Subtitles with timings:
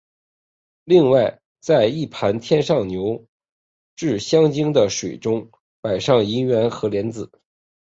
[0.83, 3.27] 另外在一盘添上牛
[3.95, 7.31] 至香精的水中摆上银元和莲子。